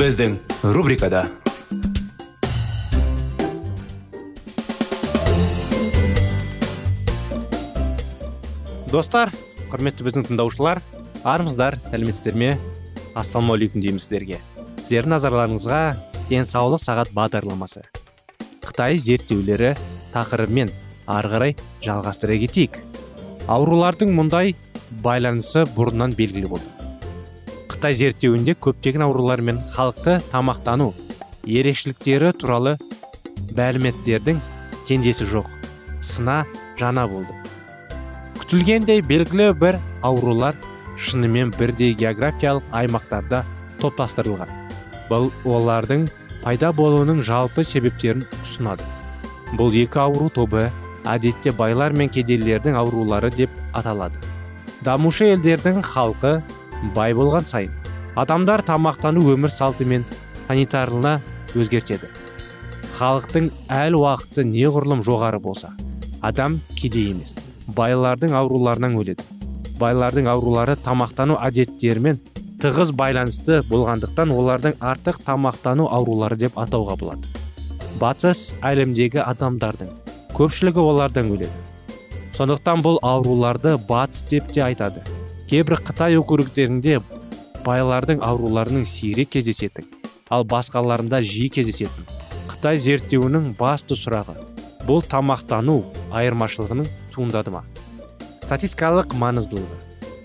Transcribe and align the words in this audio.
Біздің 0.00 0.38
рубрикада 0.72 1.26
достар 8.88 9.28
құрметті 9.68 10.06
біздің 10.06 10.24
тыңдаушылар 10.30 10.80
армысыздар 11.28 11.76
сәлеметсіздер 11.84 12.40
ме 12.40 12.48
ассалаумағалейкум 13.12 13.84
дейміз 13.84 14.08
сіздерге 14.08 14.40
сіздердің 14.86 15.18
назарларыңызға 15.18 15.84
денсаулық 16.32 16.80
сағат 16.80 17.12
бағдарламасы 17.20 17.84
қытай 18.64 18.96
зерттеулері 19.04 19.76
тақырыбымен 20.16 20.72
ары 21.12 21.36
қарай 21.36 21.58
жалғастыра 21.84 22.40
кетейік 22.46 22.80
аурулардың 23.52 24.16
мұндай 24.16 24.56
байланысы 25.04 25.68
бұрыннан 25.76 26.16
белгілі 26.16 26.56
болды 26.56 26.79
қытай 27.70 27.94
зерттеуінде 27.94 28.56
көптеген 28.58 29.04
аурулар 29.06 29.40
мен 29.46 29.60
халықты 29.74 30.18
тамақтану 30.32 30.90
ерекшеліктері 31.46 32.32
туралы 32.40 32.76
мәліметтердің 33.56 34.40
теңдесі 34.88 35.28
жоқ. 35.30 35.46
Сына 36.02 36.42
жана 36.80 37.06
болды. 37.08 37.34
Күтілгендей 38.40 39.02
белгілі 39.06 39.52
бір 39.60 39.78
аурулар 40.02 40.58
шынымен 40.98 41.54
бірдей 41.56 41.94
географиялық 41.94 42.66
аймақтарда 42.74 43.44
топтастырылған. 43.80 44.50
Бұл 45.10 45.30
олардың 45.46 46.08
пайда 46.42 46.72
болуының 46.76 47.22
жалпы 47.26 47.64
себептерін 47.64 48.26
ұсынады. 48.42 48.84
Бұл 49.56 49.74
екі 49.74 50.02
ауру 50.02 50.28
тобы 50.34 50.68
әдетте 51.08 51.52
байлар 51.56 51.94
мен 51.96 52.10
кедейлердің 52.12 52.76
аурулары 52.78 53.30
деп 53.34 53.50
аталады. 53.72 54.18
Дамушы 54.84 55.32
елдердің 55.34 55.82
халқы 55.84 56.40
бай 56.94 57.14
болған 57.14 57.46
сайын 57.46 57.72
адамдар 58.16 58.62
тамақтану 58.66 59.22
өмір 59.34 59.52
салты 59.54 59.86
мен 59.86 60.04
санитарлығына 60.48 61.20
өзгертеді. 61.54 62.08
Халықтың 62.98 63.50
әл 63.72 63.96
уақыты 64.00 64.44
неғұрлым 64.48 65.04
жоғары 65.06 65.40
болса 65.40 65.70
адам 66.20 66.58
кедей 66.76 67.12
емес. 67.12 67.34
Байлардың 67.76 68.34
ауруларынан 68.36 68.96
өледі. 68.98 69.24
Байлардың 69.80 70.28
аурулары 70.28 70.74
тамақтану 70.84 71.38
әдеттерімен 71.40 72.18
тығыз 72.60 72.90
байланысты 72.96 73.62
болғандықтан 73.70 74.34
олардың 74.34 74.76
артық 74.84 75.22
тамақтану 75.24 75.86
аурулары 75.88 76.36
деп 76.36 76.58
атауға 76.60 76.98
болады. 77.00 77.30
Батыс 78.00 78.50
әлемдегі 78.60 79.22
адамдардың 79.24 79.94
көпшілігі 80.36 80.82
олардан 80.82 81.30
өледі. 81.32 81.64
Сондықтан 82.36 82.84
бұл 82.84 83.00
ауруларды 83.06 83.78
батыс 83.88 84.26
деп 84.28 84.52
те 84.52 84.64
айтады. 84.66 85.04
Кейбір 85.50 85.80
қытай 85.82 86.14
округтерінде 86.14 87.00
байлардың 87.66 88.20
ауруларының 88.22 88.84
сирек 88.86 89.32
кездесетін 89.34 89.88
ал 90.30 90.44
басқаларында 90.46 91.18
жиі 91.26 91.48
кездесетін. 91.56 92.06
Қытай 92.52 92.78
зерттеуінің 92.78 93.48
басты 93.58 93.96
сұрағы 93.98 94.36
бұл 94.86 95.02
тамақтану 95.10 95.80
айырмашылығының 96.14 96.86
туындады 97.10 97.50
ма 97.56 97.64
статистикалық 98.46 99.16
маңыздылығы 99.18 99.80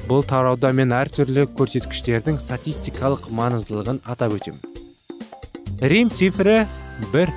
бұл 0.06 0.22
тарауда 0.30 0.70
мен 0.78 0.94
әртүрлі 0.94 1.48
көрсеткіштердің 1.58 2.38
статистикалық 2.42 3.26
маңыздылығын 3.34 4.04
атап 4.06 4.38
өтемін. 4.38 4.62
Рим 5.82 6.14
цифрі 6.14 6.60
бір 7.14 7.34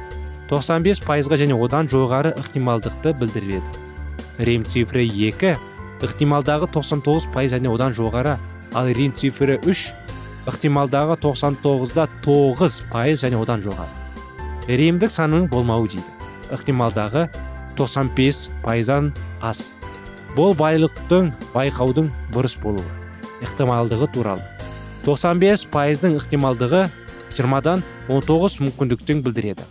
95 0.53 1.01
пайызға 1.09 1.41
және 1.41 1.57
одан 1.57 1.89
жоғары 1.89 2.35
ықтималдықты 2.37 3.17
білдіреді. 3.17 3.65
Рим 4.45 4.69
цифрі 4.69 5.09
2 5.09 5.57
ықтималдағы 6.05 6.69
99 6.73 7.29
пайыз 7.35 7.55
және 7.57 7.71
одан 7.73 7.95
жоғары. 7.97 8.37
Ал 8.75 8.87
рим 8.95 9.13
цифрі 9.13 9.59
3 9.65 9.89
ықтималдағы 10.49 11.17
99-да 11.23 12.09
9 12.25 12.83
пайыз 12.93 13.25
және 13.25 13.41
одан 13.41 13.63
жоғары. 13.65 13.91
Римдік 14.69 15.11
санның 15.11 15.49
болмауы 15.49 15.89
дейді. 15.89 16.05
Ықтималдағы 16.53 17.29
95 17.79 18.49
пайыздан 18.63 19.13
аз. 19.41 19.77
Бұл 20.37 20.55
байлықтың 20.59 21.33
байқаудың 21.55 22.11
бұрыс 22.35 22.59
болуы. 22.61 22.85
Ықтималдығы 23.43 24.11
туралы. 24.13 24.45
95 25.07 25.67
пайыздың 25.73 26.19
ықтималдығы 26.21 26.85
20-дан 27.39 27.85
19 28.09 28.61
мүмкіндіктің 28.67 29.25
білдіреді. 29.25 29.65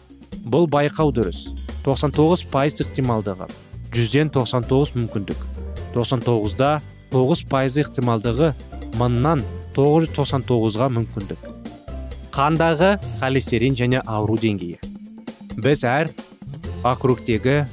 Бұл 0.48 0.66
байқау 0.72 1.14
дұрыс. 1.14 1.50
99 1.86 2.48
пайыз 2.52 2.82
ықтималдығы. 2.86 3.50
100-ден 3.94 4.34
99 4.34 4.96
мүмкіндік. 4.98 5.57
99-да 5.98 6.78
9 7.12 7.46
пайыз 7.50 7.80
ықтималдығы 7.82 8.52
мыңнан 9.00 9.42
999-ға 9.78 10.90
мүмкіндік. 10.94 11.48
Қандағы 12.36 12.98
холестерин 13.20 13.78
және 13.78 14.04
ауру 14.06 14.38
деңгейі. 14.38 14.78
Біз 15.58 15.84
әр 15.90 16.12
округтегі 16.86 17.64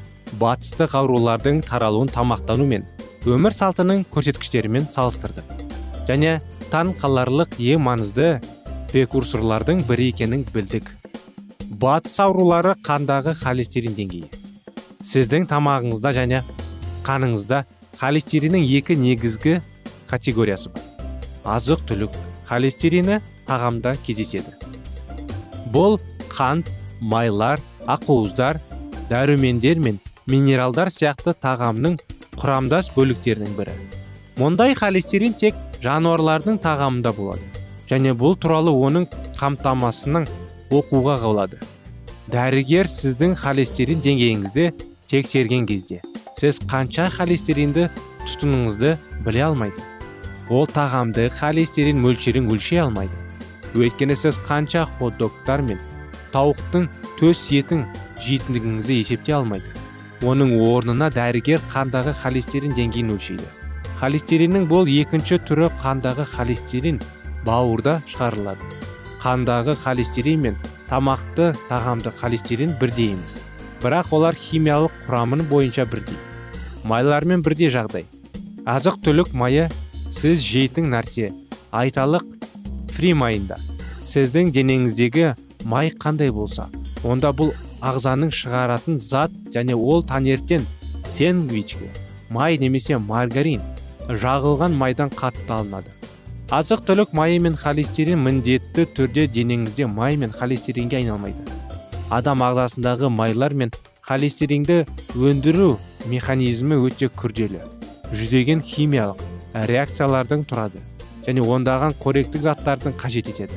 батыстық 0.40 0.96
аурулардың 1.00 1.60
таралуын 1.68 2.10
тамақтану 2.14 2.66
мен 2.68 2.86
өмір 3.28 3.54
салтының 3.56 4.06
көрсеткіштерімен 4.14 4.88
салыстырды 4.92 5.44
және 6.08 6.38
таң 6.72 6.94
қаларлық 7.00 7.58
ең 7.60 7.84
маңызды 7.84 8.30
прекурсорлардың 8.92 9.84
бірі 9.88 10.08
екенін 10.14 10.44
білдік. 10.54 10.88
Батыс 11.80 12.18
аурулары 12.24 12.74
қандағы 12.86 13.34
холестерин 13.41 13.96
деңгейі. 13.96 14.28
Сіздің 15.04 15.48
тамағыңызда 15.50 16.12
және 16.16 16.42
қаныңызда 17.04 17.64
холестериннің 18.00 18.65
екі 18.78 18.97
негізгі 19.00 19.59
категориясы 20.10 20.71
бар. 20.75 20.84
Азық 21.56 21.84
түлік 21.88 22.16
холестерині 22.49 23.21
тағамда 23.49 23.97
кездеседі. 24.06 24.55
Бұл 25.72 25.99
қант 26.33 26.71
майлар 27.00 27.60
ақуыздар 27.87 28.60
дәрумендер 29.10 29.78
мен 29.78 30.00
минералдар 30.27 30.88
сияқты 30.93 31.37
тағамның 31.37 31.99
құрамдас 32.41 32.91
бөліктерінің 32.97 33.59
бірі. 33.59 33.77
Мұндай 34.41 34.75
холестерин 34.75 35.36
тек 35.39 35.54
жануарлардың 35.84 36.59
тағамында 36.65 37.13
болады 37.16 37.45
және 37.91 38.15
бұл 38.16 38.39
туралы 38.41 38.72
оның 38.86 39.04
қамтамасының 39.36 40.24
оқуға 40.72 41.18
болады 41.22 41.60
дәрігер 42.33 42.89
сіздің 42.89 43.34
холестерин 43.36 44.01
деңгейіңізді 44.04 44.71
тексерген 45.10 45.66
кезде 45.68 46.01
сіз 46.39 46.60
қанша 46.71 47.09
холестеринді 47.15 47.89
тұтыныңызды 48.25 48.97
біле 49.27 49.45
алмайды. 49.47 49.83
Ол 50.51 50.66
тағамды 50.69 51.28
холестерин 51.33 52.01
мөлшерін 52.03 52.51
өлшей 52.53 52.83
алмайды. 52.84 53.15
Өйткені 53.75 54.16
сіз 54.16 54.39
қанша 54.48 54.84
хот 54.98 55.21
мен 55.63 55.78
тауықтың 56.33 56.89
төс 57.21 57.51
етін 57.54 57.86
жейтіндігіңізді 58.25 58.98
есептей 59.01 59.34
алмайды. 59.34 59.65
Оның 60.22 60.57
орнына 60.59 61.10
дәрігер 61.13 61.60
қандағы 61.72 62.15
холестерин 62.22 62.75
деңгейін 62.75 63.15
өлшейді. 63.15 63.47
Холестериннің 64.01 64.66
бұл 64.71 64.89
екінші 64.91 65.39
түрі 65.47 65.71
қандағы 65.83 66.27
холестерин 66.34 67.01
бауырда 67.47 68.01
шығарылады. 68.10 68.71
Қандағы 69.22 69.77
холестерин 69.84 70.41
мен 70.48 70.60
тамақты 70.91 71.54
тағамды 71.69 72.13
холестерин 72.21 72.75
бірдей 72.80 73.13
емес. 73.13 73.43
Бірақ 73.84 74.15
олар 74.16 74.36
химиялық 74.39 74.95
құрамын 75.04 75.45
бойынша 75.51 75.84
бірдей. 75.84 76.16
Майлармен 76.89 77.42
бірдей 77.45 77.69
жағдай. 77.69 78.07
Азық 78.65 79.03
түлік 79.04 79.34
майы 79.36 79.69
сіз 80.09 80.41
жейтін 80.41 80.89
нәрсе. 80.95 81.34
Айталық 81.69 82.25
фри 82.97 83.13
майында. 83.13 83.59
Сіздің 84.09 84.54
денеңіздегі 84.57 85.34
май 85.69 85.91
қандай 85.91 86.33
болса 86.33 86.71
онда 87.04 87.33
бұл 87.36 87.53
ағзаның 87.84 88.31
шығаратын 88.33 89.01
зат 89.04 89.33
және 89.53 89.77
ол 89.77 90.04
таңертең 90.07 90.65
сэндвичке 91.13 91.91
май 92.33 92.57
немесе 92.60 92.97
маргарин 92.98 93.60
жағылған 94.09 94.77
майдан 94.80 95.13
қатты 95.13 95.51
алынады. 95.59 95.92
Азық 96.53 96.84
түлік 96.89 97.13
майы 97.16 97.41
мен 97.41 97.57
холестерин 97.57 98.22
міндетті 98.25 98.87
түрде 98.97 99.27
денеңізде 99.28 99.89
май 99.89 100.16
мен 100.16 100.33
холестеринге 100.33 101.03
айналмайды. 101.03 101.41
Адам 102.10 102.42
ағзасындағы 102.45 103.10
майлар 103.10 103.54
мен 103.54 103.72
холестеринді 104.04 104.83
өндіру 105.16 105.77
механизмі 106.10 106.77
өте 106.84 107.09
күрделі. 107.09 107.62
Жүздеген 108.12 108.60
химиялық 108.60 109.22
реакциялардың 109.71 110.45
тұрады 110.51 110.83
және 111.24 111.45
ондаған 111.45 111.97
қоректік 112.03 112.45
заттардың 112.45 112.98
қажет 113.01 113.30
етеді. 113.33 113.56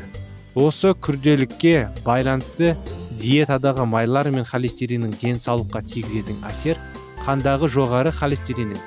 Осы 0.55 0.93
күрделікке 0.95 1.89
байланысты 2.05 2.75
диетадағы 3.19 3.85
майлар 3.85 4.31
мен 4.31 4.45
холестериннің 4.47 5.17
денсаулыққа 5.21 5.83
тигізетін 5.91 6.39
әсер 6.47 6.79
қандағы 7.25 7.69
жоғары 7.75 8.13
холестериннің 8.15 8.79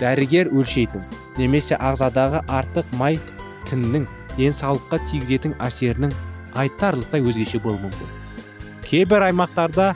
дәрігер 0.00 0.52
өлшейтін 0.54 1.04
немесе 1.36 1.76
ағзадағы 1.76 2.44
артық 2.48 2.96
май 3.00 3.18
тіннің 3.68 4.06
денсаулыққа 4.38 5.02
тигізетін 5.10 5.58
әсерінің 5.60 6.14
айтарлықтай 6.62 7.24
өзгеше 7.24 7.60
болуы 7.64 7.88
мүмкін. 7.88 8.21
Кейбір 8.92 9.22
аймақтарда 9.24 9.86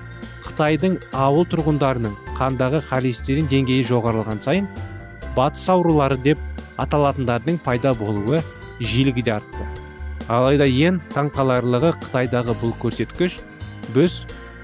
қытайдың 0.41 0.95
ауыл 1.13 1.45
тұрғындарының 1.53 2.15
қандағы 2.39 2.79
холестерин 2.87 3.45
деңгейі 3.51 3.85
жоғарылаған 3.91 4.39
сайын 4.41 4.69
батыс 5.37 5.67
аурулары 5.69 6.17
деп 6.25 6.41
аталатындардың 6.81 7.59
пайда 7.67 7.93
болуы 7.99 8.41
жиілігі 8.81 9.27
де 9.27 9.35
артты. 9.35 9.67
Алайда 10.33 10.65
ең 10.65 11.03
таңқаларлығы 11.13 11.93
қытайдағы 12.07 12.57
бұл 12.63 12.73
көрсеткіш 12.81 13.37
біз 13.93 14.17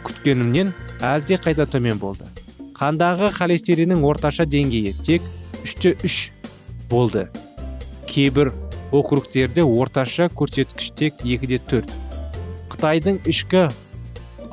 күткенімнен 0.08 0.73
әлде 1.05 1.37
қайда 1.37 1.69
төмен 1.69 2.00
болды. 2.00 2.25
Қандағы 2.81 3.29
холестериннің 3.37 4.00
орташа 4.08 4.49
деңгейі 4.49 4.96
тек 5.05 5.29
үште 5.61 5.93
үш 6.08 6.31
болды. 6.88 7.29
Кейбір 8.08 8.55
округтерде 8.96 9.61
орташа 9.61 10.32
көрсеткіш 10.32 10.90
тек 10.96 11.20
екіде 11.20 11.61
төрт. 11.69 11.93
Қытайдың 12.73 13.20
ішкі 13.29 13.69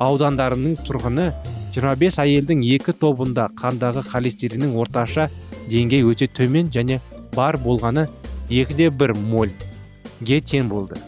аудандарының 0.00 0.78
тұрғыны 0.86 1.30
25 1.76 2.18
әйелдің 2.24 2.62
екі 2.74 2.94
тобында 3.00 3.46
қандағы 3.58 4.02
холестериннің 4.08 4.74
орташа 4.80 5.28
деңгей 5.70 6.02
өте 6.08 6.26
төмен 6.26 6.70
және 6.74 6.98
бар 7.36 7.58
болғаны 7.60 8.08
екіде 8.50 8.90
бір 8.90 9.14
мольге 9.14 10.40
тең 10.40 10.70
болды. 10.72 10.98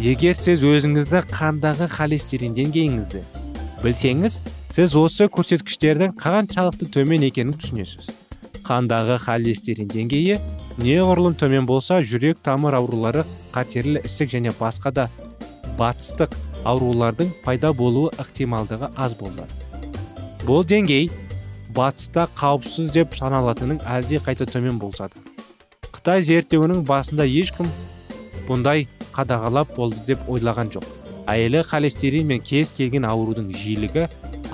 Егер 0.00 0.36
сіз 0.36 0.62
өзіңізді 0.64 1.24
қандағы 1.32 1.88
холестерин 1.92 2.54
деңгейіңізді 2.56 3.24
білсеңіз 3.82 4.40
сіз 4.74 4.94
осы 4.98 5.28
көрсеткіштердің 5.32 6.16
қаншалықты 6.20 6.88
төмен 6.92 7.26
екенін 7.28 7.56
түсінесіз. 7.56 8.10
Қандағы 8.66 9.18
холестерин 9.22 9.88
деңгейі 9.92 10.40
неғұрлым 10.82 11.36
төмен 11.38 11.68
болса 11.68 12.02
жүрек 12.04 12.42
тамыр 12.44 12.76
аурулары 12.80 13.24
қатерлі 13.54 14.02
ісік 14.04 14.32
және 14.34 14.52
басқа 14.58 14.92
да 14.92 15.08
батыстық 15.78 16.34
аурулардың 16.64 17.30
пайда 17.44 17.72
болуы 17.76 18.10
ықтималдығы 18.22 18.92
аз 18.96 19.14
болды. 19.18 19.44
Бұл 20.46 20.64
деңгей 20.64 21.10
батыста 21.76 22.28
қауіпсіз 22.38 22.92
деп 22.94 23.16
саналатынын 23.18 23.82
әлде 23.84 24.22
қайта 24.24 24.46
төмен 24.48 24.78
болса 24.78 25.10
да 25.10 25.26
қытай 26.06 26.22
зерттеуінің 26.22 26.84
басында 26.86 27.24
ешкім 27.26 27.66
бұндай 28.46 28.84
қадағалап 29.16 29.72
болды 29.74 29.98
деп 30.06 30.28
ойлаған 30.30 30.68
жоқ. 30.70 30.84
Әйелі 31.26 31.64
холестерин 31.66 32.28
мен 32.28 32.38
кез 32.46 32.70
келген 32.76 33.02
аурудың 33.08 33.48
жиілігі 33.50 34.04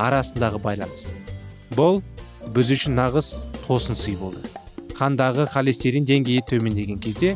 арасындағы 0.00 0.62
байланыс. 0.64 1.10
Бұл 1.76 2.00
біз 2.56 2.72
үшін 2.72 2.96
нағыз 2.96 3.34
тосын 3.66 3.98
сый 4.00 4.16
болды. 4.16 4.40
Қандағы 4.96 5.44
холестерин 5.52 6.08
деңгейі 6.08 6.46
төмендеген 6.48 7.02
кезде 7.04 7.34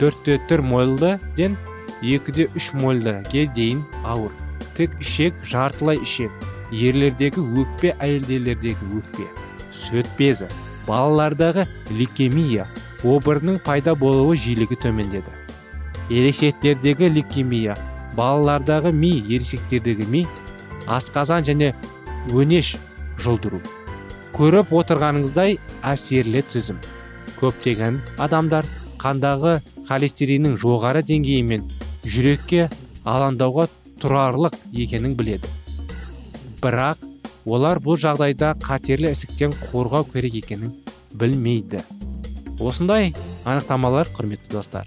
төртте 0.00 0.38
бір 0.48 0.64
мольден 0.64 1.58
екіде 2.02 2.48
үш 2.58 2.72
мольдге 2.74 3.46
дейін 3.54 3.82
ауыр. 4.04 4.32
Тік 4.76 4.96
ішек 5.00 5.34
жартылай 5.46 6.00
ішек. 6.02 6.30
Ерлердегі 6.72 7.42
өкпе 7.62 7.92
әйелдердегі 8.00 8.88
өкпе. 8.98 9.26
Сүт 9.72 10.08
безі 10.18 10.48
балалардағы 10.86 11.66
лейкемия 11.92 12.66
обырының 13.04 13.60
пайда 13.64 13.94
болуы 13.98 14.36
жиілігі 14.36 14.78
төмендеді. 14.82 15.34
Ересектердегі 16.10 17.10
лейкемия 17.12 17.76
балалардағы 18.16 18.92
ми 18.92 19.12
ересектердегі 19.28 20.08
ми 20.08 20.24
асқазан 20.86 21.46
және 21.46 21.72
өнеш 22.32 22.74
жұлдыру. 23.22 23.60
Көріп 24.32 24.72
отырғаныңыздай 24.80 25.58
әсерлі 25.84 26.42
тізім. 26.48 26.80
Көптеген 27.40 28.00
адамдар 28.22 28.66
қандағы 29.02 29.58
холестериннің 29.88 30.56
жоғары 30.62 31.02
деңгейімен 31.04 31.66
жүрекке 32.04 32.68
алаңдауға 33.04 33.68
тұрарлық 34.02 34.56
екенін 34.72 35.16
біледі. 35.18 35.50
Бірақ 36.62 37.02
олар 37.46 37.82
бұл 37.82 37.98
жағдайда 38.00 38.54
қатерлі 38.62 39.12
ісіктен 39.12 39.54
қорғау 39.70 40.06
керек 40.12 40.40
екенін 40.42 40.74
білмейді. 41.14 41.82
Осындай 42.60 43.14
анықтамалар 43.44 44.10
құрметті 44.14 44.52
достар 44.54 44.86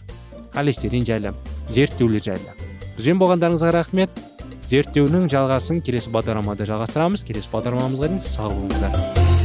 холестерин 0.55 1.05
жайлы 1.05 1.33
зерттеулер 1.69 2.23
жайлы. 2.23 2.55
Бізбен 2.95 3.19
болғандарыңызға 3.19 3.73
рахмет. 3.75 4.21
Зерттеуінің 4.71 5.27
жалғасын 5.29 5.83
келесі 5.85 6.13
бағдарламада 6.15 6.65
жалғастырамыз. 6.69 7.27
Келесі 7.27 7.51
бағдарламамызға 7.53 8.13
дейін 8.13 8.23
сау 8.23 8.55
болыңыздар. 8.55 9.44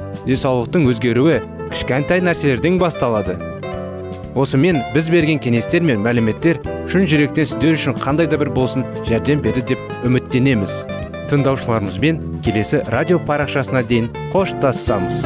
Денсаулықтың 0.27 0.87
өзгеруі 0.91 1.39
кішкентай 1.71 2.23
нәрселерден 2.25 2.79
басталады. 2.81 3.37
Осымен 4.35 4.79
біз 4.95 5.09
берген 5.11 5.41
кеңестер 5.43 5.83
мен 5.83 6.03
мәліметтер 6.05 6.61
шын 6.91 7.07
жүректен 7.09 7.47
сіздер 7.49 7.75
үшін 7.75 7.99
қандай 7.99 8.29
да 8.31 8.39
бір 8.39 8.53
болсын 8.55 8.87
жәрдем 9.09 9.43
берді 9.43 9.65
деп 9.73 10.07
үміттенеміз. 10.07 10.81
Тыңдаушыларымызбен 11.31 12.41
келесі 12.45 12.83
радио 12.91 13.19
парақшасына 13.27 13.83
дейін 13.87 14.11
қоштассамыз 14.33 15.25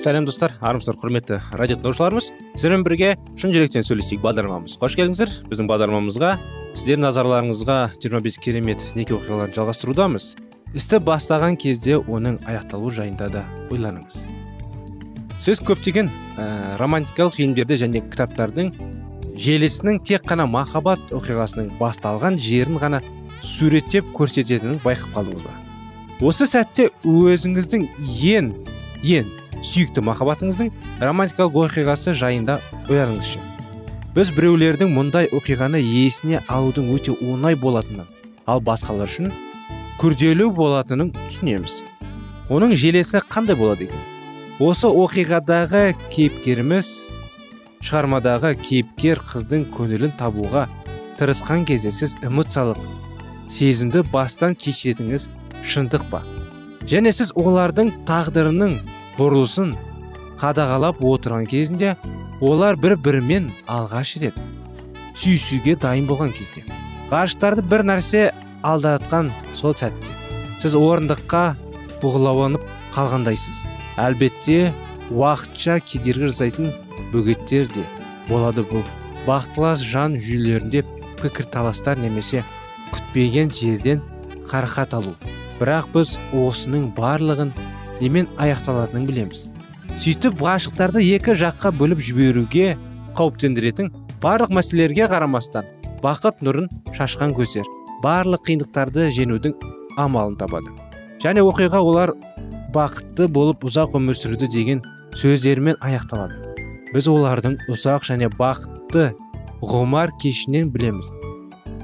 Сәлем 0.00 0.24
достар. 0.24 0.54
Армысыздар 0.64 0.96
құрметті 0.96 1.38
радио 1.60 1.76
тыңдаушыларымыз. 1.76 2.30
Сіздермен 2.54 2.84
бірге 2.86 3.10
шын 3.36 3.52
жүректен 3.52 3.84
сөйлесейік. 3.84 4.22
Бағдарламамыз 4.24 4.78
қош 4.80 4.96
келдіңіздер. 4.96 5.32
Біздің 5.50 5.68
бағдарламамызға 5.68 6.30
сіздердің 6.78 7.04
назарларыңызға 7.04 7.76
25 8.00 8.38
керемет 8.40 8.84
неке 8.96 9.14
оқиғаларын 9.18 9.52
жалғастырудамыз. 9.56 10.34
істі 10.74 11.00
бастаған 11.02 11.56
кезде 11.58 11.98
оның 11.98 12.38
аяқталу 12.46 12.90
жайында 12.90 13.28
да 13.28 13.44
ойланыңыз. 13.70 14.24
Сіз 15.40 15.60
көптеген 15.66 16.08
ә, 16.38 16.78
романтикалық 16.78 17.34
фильмдерде 17.34 17.74
және 17.74 18.00
кітаптардың 18.06 18.70
желісінің 19.36 19.98
тек 20.04 20.22
қана 20.22 20.46
махаббат 20.46 21.00
оқиғасының 21.10 21.74
басталған 21.80 22.38
жерін 22.38 22.78
ғана 22.78 23.02
суреттеп 23.42 24.14
көрсететінін 24.14 24.78
байқап 24.84 25.10
қалдыңыз 25.16 25.42
ба? 25.42 25.52
Осы 26.20 26.46
сәтте 26.46 26.90
өзіңіздің 27.02 27.88
ең 28.30 28.54
ең 29.02 29.26
сүйікті 29.60 30.04
махаббатыңыздың 30.08 30.72
романтикалық 31.04 31.60
оқиғасы 31.66 32.14
жайында 32.16 32.58
ойланыңызшы 32.88 33.40
біз 34.14 34.32
біреулердің 34.34 34.90
мұндай 34.90 35.28
оқиғаны 35.36 35.78
есіне 35.78 36.40
алудың 36.50 36.88
өте 36.96 37.14
оңай 37.14 37.54
болатынын 37.54 38.08
ал 38.50 38.62
басқалар 38.64 39.06
үшін 39.06 39.30
күрделі 40.00 40.48
болатынын 40.56 41.12
түсінеміз. 41.14 41.76
Оның 42.50 42.74
желесі 42.74 43.20
қандай 43.30 43.54
болады 43.54 43.86
екен? 43.86 44.00
Осы 44.58 44.88
оқиғадағы 44.88 45.92
кейіпкеріміз 46.10 46.88
шығармадағы 47.86 48.54
кейіпкер 48.64 49.20
қыздың 49.30 49.68
көңілін 49.76 50.16
табуға 50.18 50.66
тырысқан 51.20 51.62
кезде 51.68 51.92
сіз 51.94 52.16
эмоциялық 52.26 52.80
сезімді 53.52 54.02
бастан 54.10 54.56
кешіретініңіз 54.58 55.28
шындық 55.68 56.08
па? 56.10 56.24
Және 56.90 57.12
сіз 57.14 57.30
олардың 57.38 57.92
тағдырының 58.08 58.80
бұрылысын 59.18 59.74
қадағалап 60.40 61.02
отырған 61.12 61.48
кезінде 61.50 61.96
олар 62.40 62.78
бір 62.80 62.96
бірімен 63.04 63.50
алғаш 63.68 64.16
рет 64.22 64.36
сүйісуге 65.14 65.76
дайын 65.80 66.06
болған 66.10 66.34
кезде 66.36 66.64
ғашықтарды 67.10 67.66
бір 67.72 67.86
нәрсе 67.92 68.28
алдатқан 68.66 69.32
сол 69.58 69.76
сәтте 69.76 70.14
сіз 70.62 70.76
орындыққа 70.78 71.44
бұғылауанып 72.04 72.64
қалғандайсыз 72.94 73.64
әлбетте 74.00 74.70
уақытша 75.10 75.80
кедергі 75.84 76.30
жасайтын 76.30 76.70
бөгеттер 77.12 77.68
де 77.74 77.84
болады 78.28 78.64
бұл. 78.70 78.84
Бақыттылас 79.26 79.82
жан 79.84 80.14
жүйелерінде 80.16 80.84
пікірталастар 81.20 81.98
немесе 82.00 82.44
күтпеген 82.94 83.50
жерден 83.52 84.00
қарақат 84.50 84.94
алу. 84.96 85.16
Бірақ 85.60 85.90
біз 85.94 86.16
осының 86.32 86.88
барлығын 86.96 87.52
немен 88.00 88.28
аяқталатынын 88.40 89.06
білеміз. 89.08 89.48
Сөйтіп 90.00 90.40
ғашықтарды 90.40 91.02
екі 91.16 91.34
жаққа 91.38 91.72
бөліп 91.76 92.00
жіберуге 92.04 92.76
қауіптендіретін 93.18 93.90
барлық 94.22 94.54
мәселелерге 94.56 95.08
қарамастан 95.10 95.68
бақыт 96.00 96.40
нұрын 96.44 96.70
шашқан 96.96 97.34
көздер 97.36 97.66
барлық 98.04 98.46
қиындықтарды 98.46 99.10
жеңудің 99.12 99.56
амалын 100.00 100.38
табады. 100.40 100.72
Және 101.20 101.44
оқиға 101.44 101.82
олар 101.84 102.14
бақытты 102.72 103.28
болып 103.28 103.64
ұзақ 103.68 103.98
өмір 103.98 104.16
сүрді 104.16 104.48
деген 104.48 104.80
сөздермен 105.18 105.76
аяқталады. 105.84 106.38
Біз 106.94 107.08
олардың 107.10 107.58
ұзақ 107.70 108.06
және 108.08 108.30
бақытты 108.38 109.10
ғұмар 109.60 110.14
кешінен 110.22 110.70
білеміз. 110.72 111.10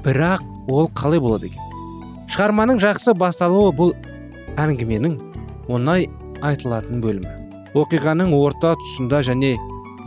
Бірақ 0.05 0.41
ол 0.71 0.89
қалай 0.97 1.21
болады 1.21 1.51
екен? 1.51 1.61
Шығарманың 2.33 2.81
жақсы 2.81 3.13
басталуы 3.17 3.73
бұл 3.77 3.93
әңгіменің 4.57 5.19
оңай 5.67 6.07
айтылатын 6.45 7.01
бөлімі. 7.03 7.33
Оқиғаның 7.77 8.33
орта 8.37 8.73
тұсында 8.81 9.21
және 9.27 9.55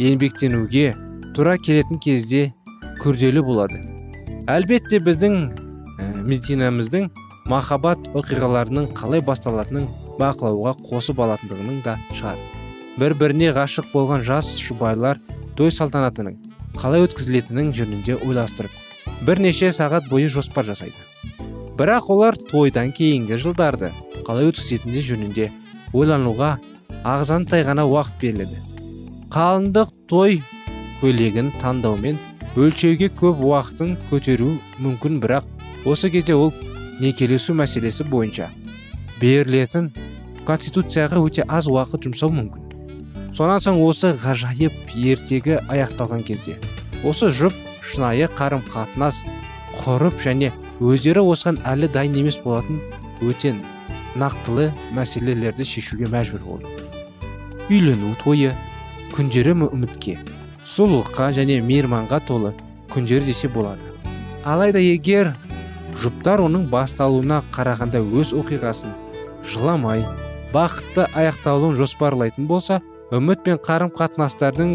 еңбектенуге 0.01 0.93
тура 1.37 1.57
келетін 1.61 2.01
кезде 2.03 2.47
күрделі 3.03 3.43
болады. 3.45 3.81
Әлбетте 4.51 5.01
біздің 5.05 5.37
ә, 5.47 6.07
медицинамыздың 6.25 7.11
махаббат 7.51 8.09
оқиғаларының 8.17 8.91
қалай 8.97 9.23
басталатынын 9.25 9.87
бақылауға 10.21 10.77
қосып 10.89 11.21
алатындығының 11.25 11.85
да 11.85 11.97
шығар 12.17 12.41
бір 13.01 13.15
біріне 13.21 13.51
ғашық 13.57 13.93
болған 13.95 14.25
жас 14.27 14.53
жұбайлар 14.61 15.21
той 15.57 15.73
салтанатының 15.73 16.37
қалай 16.81 17.07
өткізілетінін 17.07 17.73
жөнінде 17.77 18.19
ойластырып 18.27 19.25
бірнеше 19.27 19.71
сағат 19.77 20.09
бойы 20.11 20.29
жоспар 20.33 20.67
жасайды. 20.69 20.97
Бірақ 21.79 22.11
олар 22.13 22.37
тойдан 22.37 22.93
кейінгі 22.93 23.39
жылдарды 23.41 23.91
қалай 24.31 24.47
өткізетіндігі 24.47 25.01
жөнінде 25.09 25.47
ойлануға 25.91 26.53
ағзантай 27.03 27.65
ғана 27.67 27.83
уақыт 27.91 28.21
беріледі. 28.23 28.59
Қалыңдық 29.35 29.89
той 30.07 30.37
көйлегін 31.01 31.49
таңдаумен 31.59 32.19
өлшеуге 32.55 33.09
көп 33.19 33.43
уақытын 33.43 33.97
көтеру 34.11 34.53
мүмкін 34.79 35.19
бірақ 35.23 35.49
осы 35.91 36.13
кезде 36.15 36.37
ол 36.39 36.53
некелесу 37.03 37.57
мәселесі 37.59 38.07
бойынша 38.07 38.47
берілетін 39.19 39.91
конституцияға 40.47 41.19
өте 41.27 41.43
аз 41.49 41.67
уақыт 41.67 42.07
жұмсау 42.07 42.31
мүмкін. 42.37 42.71
Сонан 43.35 43.59
соң 43.65 43.83
осы 43.83 44.13
ғажайып 44.15 44.95
ертегі 44.95 45.59
аяқталған 45.67 46.23
кезде 46.27 46.55
осы 47.03 47.33
жұп 47.35 47.59
шынайы 47.83 48.31
қарым 48.39 48.63
қатынас 48.71 49.25
құрып 49.81 50.23
және 50.23 50.55
өздері 50.79 51.27
осыған 51.35 51.63
әлі 51.67 51.91
дайын 51.91 52.23
емес 52.23 52.39
болатын 52.45 52.79
өте 53.27 53.55
нақтылы 54.19 54.71
мәселелерді 54.97 55.67
шешуге 55.67 56.11
мәжбүр 56.11 56.47
болды 56.47 56.81
үйлену 57.71 58.17
тойы 58.19 58.55
күндері 59.15 59.55
үмітке 59.69 60.17
сұлулыққа 60.67 61.31
және 61.37 61.61
мейірманға 61.67 62.21
толы 62.27 62.53
күндер 62.91 63.25
десе 63.27 63.49
болады. 63.49 63.83
Алайда 64.45 64.79
егер 64.83 65.33
жұптар 66.03 66.43
оның 66.43 66.69
басталуына 66.71 67.41
қарағанда 67.55 68.01
өз 68.03 68.33
оқиғасын 68.39 68.95
жыламай 69.51 70.05
бақытты 70.55 71.07
аяқталуын 71.15 71.77
жоспарлайтын 71.79 72.47
болса 72.51 72.81
үміт 73.15 73.45
пен 73.47 73.59
қарым 73.63 73.93
қатынастардың 73.95 74.75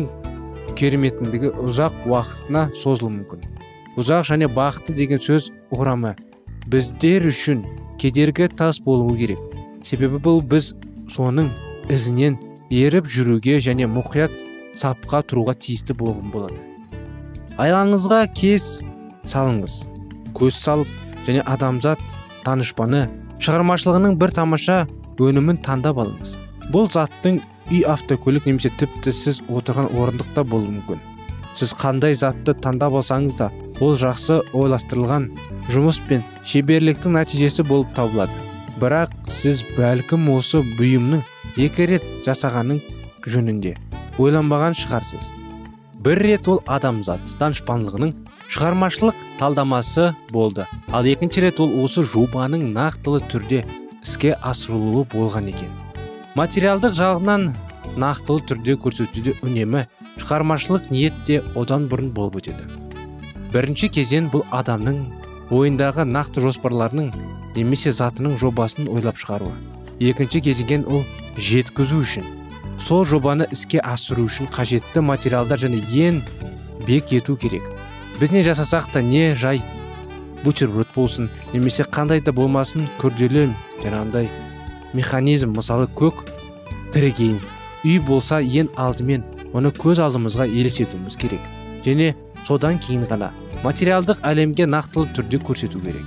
кереметіндігі 0.80 1.52
ұзақ 1.66 2.06
уақытына 2.08 2.70
созылуы 2.76 3.14
мүмкін. 3.18 3.44
Ұзақ 4.00 4.28
және 4.32 4.50
бақытты 4.52 4.96
деген 4.96 5.20
сөз 5.20 5.52
орамы. 5.72 6.16
Біздер 6.72 7.28
үшін 7.30 7.64
кедергі 8.02 8.48
тас 8.50 8.80
болуы 8.82 9.18
керек. 9.18 9.40
Себебі 9.86 10.18
бұл 10.18 10.42
біз 10.42 10.74
соның 11.12 11.52
ізінен 11.94 12.38
еріп 12.74 13.06
жүруге 13.06 13.60
және 13.62 13.88
мұқият 13.90 14.34
сапқа 14.76 15.22
тұруға 15.30 15.56
тиісті 15.62 15.96
болған 15.98 16.32
болады. 16.34 16.58
Айлаңызға 17.62 18.26
кез 18.36 18.82
салыңыз. 19.30 19.86
Көз 20.36 20.58
салып 20.58 20.90
және 21.28 21.46
адамзат 21.48 22.02
танышпаны 22.44 23.06
шығармашылығының 23.40 24.18
бір 24.20 24.34
тамаша 24.36 24.80
өнімін 25.22 25.62
таңдап 25.64 26.02
алыңыз. 26.04 26.36
Бұл 26.74 26.90
заттың 26.92 27.40
үй 27.72 27.86
автокөлік 27.88 28.50
немесе 28.50 28.74
тіпті 28.80 29.14
сіз 29.14 29.42
отырған 29.48 29.92
орындықта 29.94 30.44
болуы 30.44 30.74
мүмкін. 30.80 31.00
Сіз 31.56 31.72
қандай 31.78 32.18
затты 32.18 32.58
таңдап 32.58 32.98
алсаңыз 33.00 33.38
да 33.40 33.52
ол 33.84 33.96
жақсы 34.00 34.42
ойластырылған 34.56 35.30
жұмыс 35.74 36.00
пен 36.08 36.24
шеберліктің 36.48 37.18
нәтижесі 37.18 37.66
болып 37.68 37.92
табылады. 37.98 38.36
Бірақ 38.80 39.14
сіз 39.32 39.64
бәлкім 39.78 40.30
осы 40.34 40.62
бұйымның 40.78 41.24
екі 41.56 41.88
рет 41.92 42.06
жасағаның 42.26 42.82
жөнінде 43.26 43.76
ойланбаған 44.20 44.76
шығарсыз. 44.80 45.32
Бір 46.06 46.22
рет 46.22 46.48
ол 46.52 46.62
адамзат 46.70 47.24
данышпандылығының 47.40 48.14
шығармашылық 48.54 49.24
талдамасы 49.40 50.12
болды. 50.30 50.68
Ал 50.92 51.08
екінші 51.08 51.48
рет 51.48 51.60
ол 51.64 51.74
осы 51.84 52.04
жобаның 52.06 52.70
нақтылы 52.76 53.24
түрде 53.32 53.64
іске 54.04 54.36
асырылуы 54.38 55.08
болған 55.16 55.50
екен. 55.50 55.72
Материалдық 56.38 56.94
жағынан 57.00 57.50
нақтылы 57.98 58.46
түрде 58.46 58.78
көрсетуде 58.78 59.38
үнемі 59.42 59.88
шығармашылық 60.20 60.92
ниет 60.92 61.18
те 61.26 61.42
одан 61.56 61.90
бұрын 61.90 62.14
болып 62.14 62.44
өтеді. 62.44 62.85
Бірінші 63.56 63.88
кезең 63.96 64.26
бұл 64.34 64.42
адамның 64.52 64.98
ойындағы 65.56 66.04
нақты 66.10 66.42
жоспарларының 66.44 67.14
немесе 67.56 67.94
затының 67.96 68.34
жобасын 68.42 68.90
ойлап 68.92 69.16
шығаруы. 69.22 69.54
Екінші 70.04 70.42
кезеңген 70.44 70.84
ол 70.92 71.06
жеткізу 71.40 72.02
үшін 72.04 72.26
сол 72.84 73.06
жобаны 73.08 73.48
іске 73.56 73.80
асыру 73.80 74.26
үшін 74.28 74.50
қажетті 74.52 75.06
материалдар 75.08 75.62
және 75.62 75.80
ең 75.88 76.20
бек 76.84 77.14
ету 77.16 77.38
керек. 77.40 77.64
Біз 78.20 78.36
не 78.36 78.44
жасасақ 78.44 78.92
та 78.92 79.02
не 79.02 79.38
жай 79.40 79.64
бутерброд 80.44 80.92
болсын 80.96 81.32
немесе 81.54 81.88
қандай 81.88 82.20
да 82.20 82.36
болмасын 82.36 82.90
күрделі 83.00 83.48
жаңағындай 83.86 84.28
механизм 84.92 85.56
мысалы 85.56 85.88
көк 85.96 86.26
тірегейін 86.92 87.40
үй 87.86 87.98
болса 88.04 88.44
ең 88.44 88.68
алдымен 88.76 89.24
оны 89.54 89.72
көз 89.72 90.04
алдымызға 90.04 90.52
елестетуіміз 90.52 91.16
керек. 91.16 91.40
Және 91.88 92.16
содан 92.44 92.84
кейін 92.84 93.08
ғана 93.08 93.32
материалдық 93.66 94.22
әлемге 94.26 94.68
нақтылы 94.70 95.10
түрде 95.18 95.40
көрсету 95.42 95.82
керек. 95.82 96.06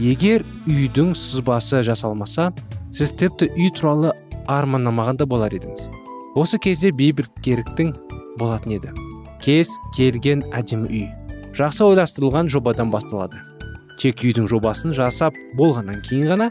Егер 0.00 0.44
үйдің 0.66 1.12
сызбасы 1.18 1.82
жасалмаса 1.86 2.50
сіз 2.94 3.12
тіпті 3.20 3.50
үй 3.52 3.70
туралы 3.76 4.14
армандамаған 4.50 5.20
да 5.20 5.26
болар 5.28 5.52
едіңіз. 5.54 5.88
Осы 6.34 6.58
кезде 6.58 6.90
бейбіт 6.96 7.28
керіктің 7.44 7.92
болатын 8.40 8.78
еді. 8.78 8.94
Кез 9.44 9.70
келген 9.96 10.42
әдемі 10.56 10.88
үй. 10.88 11.04
Жақсы 11.54 11.84
ойластырылған 11.86 12.48
жобадан 12.50 12.90
басталады. 12.90 13.38
Тек 14.00 14.24
үйдің 14.24 14.48
жобасын 14.50 14.96
жасап 14.96 15.36
болғаннан 15.58 16.00
кейін 16.08 16.32
ғана 16.32 16.48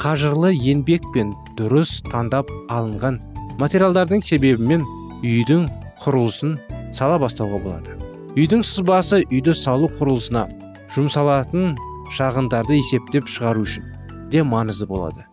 қажырлы 0.00 0.54
еңбек 0.54 1.04
пен 1.12 1.34
дұрыс 1.58 1.98
таңдап 2.08 2.48
алынған 2.72 3.20
материалдардың 3.60 4.24
себебімен 4.24 4.86
үйдің 5.20 5.68
құрылысын 6.04 6.56
сала 6.96 7.20
бастауға 7.20 7.60
болады. 7.66 8.01
Үйдің 8.32 8.62
сызбасы 8.64 9.18
үйді 9.26 9.52
салу 9.52 9.90
құрылысына 9.92 10.46
жұмсалатын 10.94 11.74
шағындарды 12.16 12.78
есептеп 12.78 13.26
шығару 13.28 13.64
үшін 13.66 13.90
де 14.32 14.40
маңызды 14.40 14.86
болады. 14.88 15.26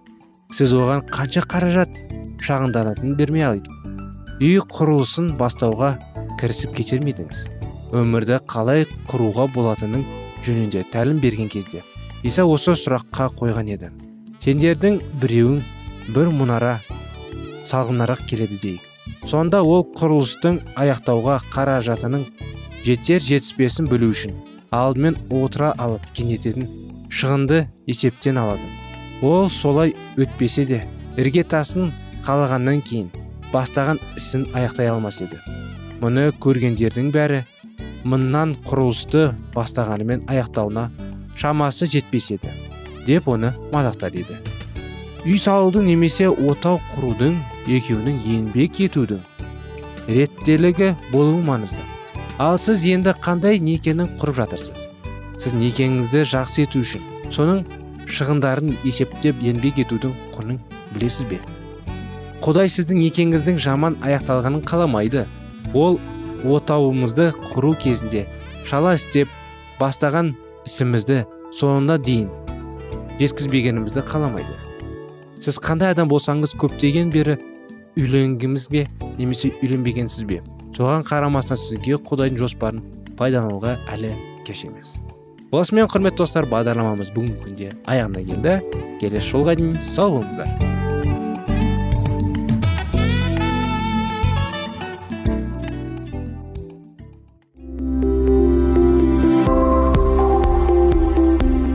Сіз 0.51 0.73
оған 0.75 1.05
қанша 1.07 1.45
қаражат 1.47 1.95
шығынданатынын 2.43 3.15
бермей 3.15 3.45
алайық. 3.47 3.69
Үй 4.43 4.59
құрылысын 4.59 5.31
бастауға 5.39 5.93
кірісіп 6.41 6.75
кетер 6.75 6.99
едіңіз? 7.05 7.45
Өмірді 7.95 8.41
қалай 8.51 8.83
құруға 9.07 9.47
болатынын 9.55 10.03
жөнінде 10.43 10.83
тәлім 10.91 11.23
берген 11.23 11.47
кезде 11.47 11.85
иса 12.27 12.43
осы 12.43 12.75
сұраққа 12.75 13.29
қойған 13.39 13.71
еді. 13.77 13.93
Сендердің 14.43 14.99
біреуің 15.23 15.63
бір 16.15 16.35
мұнара 16.35 16.75
салғынарақ 17.71 18.27
келеді 18.27 18.59
дейік. 18.59 18.83
Сонда 19.23 19.63
ол 19.63 19.87
құрылыстың 19.95 20.59
аяқтауға 20.79 21.39
қаражатының 21.53 22.27
жетер 22.85 23.23
жетіспесін 23.23 23.89
білу 23.89 24.11
үшін 24.13 24.35
алдымен 24.75 25.17
отыра 25.33 25.73
алып 25.81 26.05
кенететін 26.15 26.67
шығынды 27.09 27.65
есептен 27.89 28.37
алады. 28.37 28.67
Ол 29.21 29.49
солай 29.49 29.95
өтпесе 30.17 30.65
де 30.69 30.83
іргетасын 31.19 31.89
қалағаннан 32.25 32.83
кейін 32.85 33.09
бастаған 33.53 33.99
ісін 34.17 34.45
аяқтай 34.53 34.91
алмас 34.91 35.19
еді. 35.25 35.39
Мұны 35.99 36.29
көргендердің 36.39 37.11
бәрі 37.11 37.43
мыңнан 38.07 38.55
құрылысты 38.67 39.33
бастағанымен 39.55 40.23
аяқтауына 40.31 40.87
шамасы 41.39 41.89
жетпес 41.89 42.31
еді 42.37 42.53
деп 43.07 43.27
оны 43.27 43.51
мадақтар 43.73 44.15
еді. 44.15 44.37
Үй 45.25 45.35
салудың 45.35 45.89
немесе 45.89 46.29
отау 46.29 46.79
құрудың 46.93 47.35
екеуінің 47.67 48.21
еңбек 48.23 48.79
етудің 48.85 49.19
реттелігі 50.07 50.93
болуы 51.11 51.41
маңызды. 51.43 51.98
Ал 52.39 52.57
сіз 52.57 52.85
енді 52.87 53.11
қандай 53.19 53.59
некені 53.59 54.05
құрып 54.19 54.37
жатырсыз? 54.39 54.85
Сіз 55.43 55.53
некеңізді 55.59 56.21
жақсы 56.31 56.63
ету 56.63 56.79
үшін 56.85 57.03
соның 57.35 57.65
шығындарын 58.07 58.77
есептеп 58.87 59.41
еңбек 59.43 59.81
етудің 59.83 60.13
құнын 60.37 60.61
білесіз 60.95 61.27
бе? 61.27 61.39
Құдай 62.39 62.71
сіздің 62.71 63.01
некеңіздің 63.03 63.59
жаман 63.59 63.97
аяқталғанын 63.99 64.63
қаламайды. 64.63 65.25
Ол 65.75 65.99
отауымызды 66.47 67.33
құру 67.51 67.73
кезінде 67.83 68.23
шала 68.69 68.95
істеп 68.95 69.27
бастаған 69.81 70.31
ісімізді 70.63 71.25
соңына 71.59 71.97
дейін 71.99 72.29
жеткізбегенімізді 73.19 74.05
қаламайды. 74.07 74.55
Сіз 75.43 75.59
қандай 75.59 75.91
адам 75.91 76.07
болсаңыз 76.07 76.55
көптеген 76.55 77.11
бері 77.11 77.35
үйленгіңіз 77.99 78.69
бе 78.71 78.85
немесе 79.17 79.51
үйленбегенсіз 79.59 80.23
бе? 80.23 80.39
Соған 80.79 81.03
қарамастан 81.03 81.59
сізге 81.59 81.97
құдайдың 82.07 82.39
жоспарын 82.39 82.79
пайдалануға 83.19 83.75
әлі 83.91 84.13
кеш 84.47 84.63
емес. 84.63 84.95
Осымен 85.51 85.89
құрметті 85.91 86.21
достар 86.21 86.47
бағдарламамыз 86.47 87.11
бүгінгі 87.11 87.39
күнде 87.43 87.69
аяғына 87.89 88.23
келді. 88.29 88.53
Келесі 89.01 89.33
жолға 89.33 89.57
дейін 89.59 89.75
сау 89.83 90.13
болыңыздар. 90.15 90.47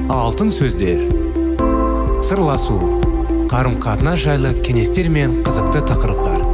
Алтын 0.08 0.48
сөздер. 0.48 1.04
Сырласу. 2.24 2.80
Қарым 3.52 3.76
қатынас 3.84 4.24
жайлы 4.24 4.56
кеңестер 4.64 5.12
мен 5.12 5.42
қызықты 5.44 5.84
тақырыптар. 5.92 6.53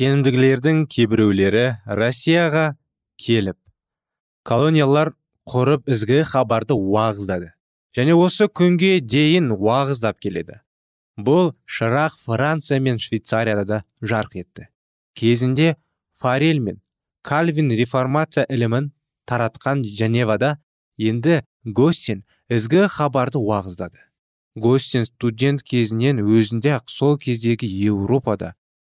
Сенімдігілердің 0.00 0.86
кейбіреулері 0.88 1.62
россияға 1.84 2.62
келіп 3.20 3.58
колониялар 4.48 5.10
құрып 5.44 5.90
ізгі 5.92 6.22
хабарды 6.24 6.72
уағыздады. 6.72 7.50
Және 7.92 8.14
осы 8.16 8.46
күнге 8.48 9.02
дейін 9.04 9.50
уағыздап 9.52 10.16
келеді. 10.24 10.62
Бұл 11.20 11.50
шырақ 11.68 12.16
франция 12.16 12.78
мен 12.80 12.96
швейцарияда 12.96 13.64
да 13.68 13.80
жарқ 14.00 14.38
етті. 14.40 14.68
Кезінде 15.12 15.76
фарель 16.16 16.62
мен 16.64 16.80
кальвин 17.20 17.68
реформация 17.68 18.46
ілімін 18.48 18.92
таратқан 19.28 19.84
женевада 19.84 20.54
енді 20.96 21.42
гостин 21.64 22.24
ізгі 22.48 22.88
хабарды 22.88 23.36
уағыздады. 23.36 24.00
Гостин 24.56 25.04
студент 25.04 25.60
кезінен 25.60 26.24
өзінде 26.24 26.78
ақ 26.78 26.88
сол 26.88 27.18
кездегі 27.20 27.68
еуропада 27.68 28.54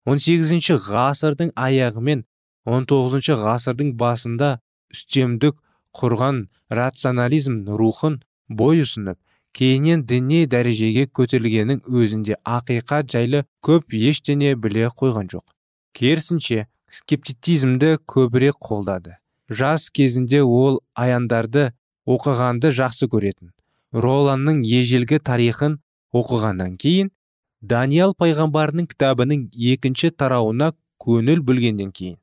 18 0.09 0.69
ғасырдың 0.87 1.53
аяғы 1.55 2.01
мен 2.09 2.23
19 2.65 3.29
ғасырдың 3.43 3.93
басында 3.99 4.49
үстемдік 4.93 5.59
құрған 5.99 6.43
рационализм 6.79 7.61
рухын 7.81 8.19
бой 8.49 8.83
ұсынып 8.83 9.19
кейіннен 9.57 10.05
діни 10.09 10.43
дәрежеге 10.49 11.07
көтерілгеннің 11.19 11.83
өзінде 11.87 12.39
ақиқат 12.57 13.11
жайлы 13.13 13.43
көп 13.65 13.93
ештеңе 13.93 14.55
біле 14.57 14.89
қойған 14.99 15.29
жоқ. 15.33 15.45
Керісінше 15.93 16.65
скептицизмді 16.89 17.97
көбірек 18.09 18.57
қолдады. 18.59 19.19
Жас 19.49 19.89
кезінде 19.93 20.41
ол 20.41 20.81
аяндарды 20.95 21.71
оқығанды 22.09 22.73
жақсы 22.73 23.07
көретін 23.11 23.53
роланның 23.93 24.63
ежелгі 24.65 25.19
тарихын 25.21 25.77
оқығаннан 26.17 26.77
кейін 26.81 27.11
даниал 27.63 28.11
пайғамбарының 28.19 28.89
кітабының 28.91 29.47
екінші 29.73 30.11
тарауына 30.19 30.73
көңіл 31.03 31.41
бөлгеннен 31.47 31.93
кейін 31.95 32.17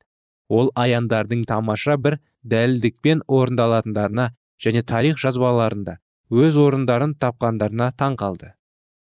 ол 0.59 0.69
аяндардың 0.83 1.45
тамаша 1.49 1.97
бір 1.97 2.19
дәлдікпен 2.53 3.23
орындалатындарына 3.39 4.27
және 4.65 4.83
тарих 4.91 5.17
жазбаларында 5.23 5.97
өз 6.31 6.59
орындарын 6.61 7.15
тапқандарына 7.23 7.89
таң 7.97 8.17
қалды. 8.21 8.51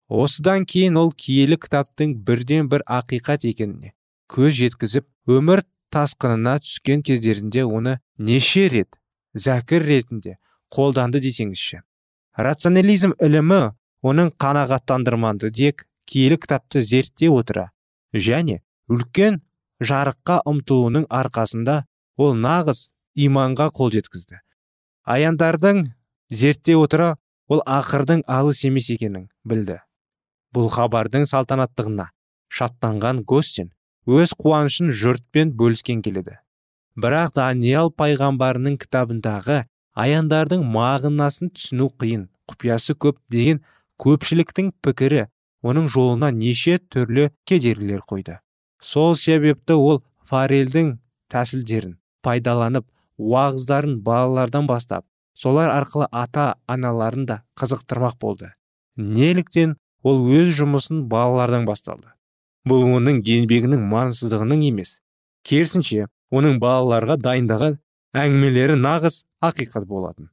Осыдан 0.08 0.66
кейін 0.68 0.98
ол 1.00 1.10
киелі 1.24 1.56
кітаптың 1.62 2.14
бірден 2.26 2.68
бір 2.70 2.84
ақиқат 2.98 3.48
екеніне 3.48 3.94
көз 4.30 4.52
жеткізіп 4.60 5.08
өмір 5.38 5.64
тасқынына 5.94 6.58
түскен 6.62 7.02
кездерінде 7.06 7.64
оны 7.64 7.98
неше 8.18 8.68
рет 8.68 9.00
зәкір 9.34 9.88
ретінде 9.88 10.36
қолданды 10.70 11.22
десеңізші. 11.24 11.80
Рационализм 12.36 13.16
ілімі 13.22 13.60
оның 14.06 14.32
қанағаттандырманды 14.38 15.50
дек 15.50 15.86
киелі 16.06 16.38
кітапты 16.42 16.80
зерттей 16.80 17.30
отыра 17.32 17.70
және 18.14 18.60
үлкен 18.90 19.40
жарыққа 19.82 20.40
ұмтылуының 20.48 21.06
арқасында 21.10 21.82
ол 22.16 22.36
нағыз 22.40 22.90
иманға 23.26 23.68
қол 23.76 23.92
жеткізді. 23.92 24.40
Аяндардың 25.04 25.84
зерттей 26.30 26.78
отыра 26.78 27.16
ол 27.48 27.62
ақырдың 27.66 28.24
алыс 28.26 28.64
емес 28.68 28.88
екенін 28.94 29.28
білді. 29.44 29.80
Бұл 30.54 30.70
хабардың 30.72 31.26
салтанаттығына 31.28 32.10
шаттанған 32.48 33.22
гостин 33.28 33.72
өз 34.06 34.32
қуанышын 34.38 34.92
жұртпен 34.94 35.52
бөліскен 35.58 36.02
келеді. 36.02 36.38
Бірақ 36.96 37.34
даниал 37.36 37.90
пайғамбарының 37.92 38.78
кітабындағы 38.80 39.64
аяндардың 39.98 40.62
мағынасын 40.72 41.50
түсіну 41.52 41.90
қиын 42.00 42.28
құпиясы 42.48 42.96
көп 42.96 43.18
деген 43.32 43.60
көпшіліктің 44.00 44.72
пікірі 44.84 45.26
оның 45.68 45.88
жолына 45.92 46.30
неше 46.34 46.78
түрлі 46.92 47.30
кедергілер 47.48 48.04
қойды. 48.06 48.38
Сол 48.80 49.16
себепті 49.16 49.74
ол 49.74 50.02
фарелдің 50.28 50.96
тәсілдерін 51.32 51.96
пайдаланып 52.22 52.86
уағыздарын 53.18 54.00
балалардан 54.06 54.66
бастап 54.66 55.06
солар 55.34 55.70
арқылы 55.70 56.08
ата 56.10 56.56
аналарын 56.66 57.26
да 57.26 57.42
қызықтырмақ 57.60 58.18
болды. 58.20 58.52
Неліктен 58.96 59.76
ол 60.02 60.22
өз 60.26 60.54
жұмысын 60.58 61.04
балалардан 61.10 61.66
басталды. 61.66 62.12
Бұл 62.66 62.86
оның 62.98 63.20
еңбегінің 63.22 63.82
маңызсыздығының 63.90 64.64
емес. 64.70 65.00
Керісінше 65.46 66.06
оның 66.34 66.58
балаларға 66.62 67.18
дайындаған 67.22 67.78
әңгімелері 68.16 68.78
нағыз 68.80 69.22
ақиқат 69.44 69.86
болатын. 69.86 70.30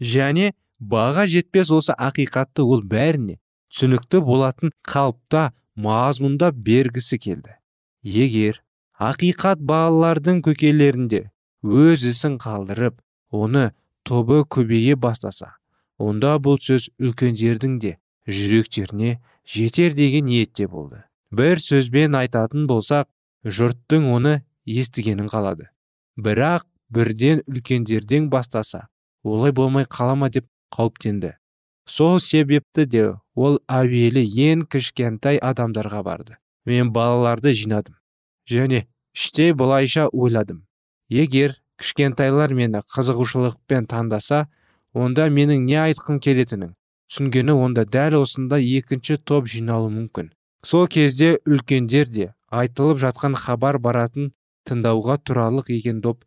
Және 0.00 0.52
баға 0.78 1.26
жетпес 1.30 1.70
осы 1.70 1.94
ақиқатты 1.96 2.66
ол 2.66 2.82
бәріне 2.82 3.38
түсінікті 3.72 4.20
болатын 4.26 4.72
қалыпта 4.84 5.50
мазмұнда 5.80 6.52
бергісі 6.52 7.18
келді. 7.18 7.56
Егер 8.04 8.60
ақиқат 9.00 9.62
балалардың 9.64 10.42
көкелерінде 10.44 11.24
өз 11.62 12.04
ісін 12.10 12.36
қалдырып 12.42 13.00
оны 13.32 13.70
тобы 14.04 14.42
көбейе 14.44 14.96
бастаса 14.96 15.54
онда 15.98 16.36
бұл 16.42 16.58
сөз 16.60 16.90
үлкендердің 17.00 17.78
де 17.80 17.96
жүректеріне 18.28 19.18
жетер 19.46 19.94
деген 19.96 20.26
ниетте 20.26 20.68
болды. 20.68 21.02
Бір 21.30 21.62
сөзбен 21.62 22.16
айтатын 22.18 22.66
болсақ 22.68 23.08
жұрттың 23.46 24.08
оны 24.12 24.42
естігенін 24.66 25.30
қалады. 25.32 25.70
Бірақ 26.18 26.66
бірден 26.92 27.42
үлкендерден 27.48 28.28
бастаса 28.30 28.88
олай 29.22 29.52
болмай 29.52 29.86
қалама 29.88 30.28
деп 30.30 30.46
қауіптенді. 30.74 31.36
Сол 31.86 32.20
себепті 32.20 32.86
де 32.86 33.04
ол 33.34 33.58
әуелі 33.68 34.22
ең 34.22 34.66
кішкентай 34.70 35.38
адамдарға 35.42 36.02
барды. 36.06 36.36
Мен 36.66 36.92
балаларды 36.92 37.52
жинадым. 37.56 37.96
Және 38.48 38.86
іште 39.14 39.52
былайша 39.54 40.06
ойладым. 40.08 40.66
Егер 41.10 41.56
кішкентайлар 41.80 42.54
мені 42.54 42.82
қызығушылықпен 42.94 43.88
таңдаса 43.90 44.46
онда 44.94 45.26
менің 45.28 45.66
не 45.66 45.78
айтқым 45.82 46.20
келетінін 46.22 46.76
түсінгені 47.10 47.56
онда 47.58 47.84
дәл 47.84 48.20
осында 48.22 48.58
екінші 48.58 49.18
топ 49.18 49.48
жиналу 49.50 49.90
мүмкін. 49.90 50.30
Сол 50.64 50.86
кезде 50.86 51.38
үлкендер 51.44 52.08
де 52.08 52.32
айтылып 52.48 53.02
жатқан 53.02 53.34
хабар 53.36 53.78
баратын 53.78 54.32
тыңдауға 54.68 55.18
тұрарлық 55.26 55.72
екен 55.74 56.00
доп 56.00 56.22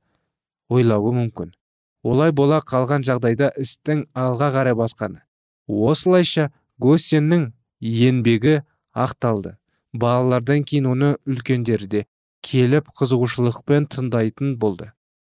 ойлауы 0.70 1.14
мүмкін. 1.16 1.54
Олай 2.04 2.32
бола 2.36 2.60
қалған 2.62 3.06
жағдайда 3.08 3.54
істің 3.58 4.06
алға 4.14 4.52
қарай 4.54 4.76
басқаны 4.78 5.25
осылайша 5.68 6.52
госсеннің 6.82 7.52
еңбегі 7.82 8.62
ақталды. 8.94 9.56
Балалардан 9.94 10.66
кейін 10.68 10.92
оны 10.92 11.16
үлкендер 11.26 11.86
де 11.88 12.06
келіп 12.46 12.92
қызығушылықпен 13.00 13.88
тыңдайтын 13.92 14.56
болды. 14.60 14.92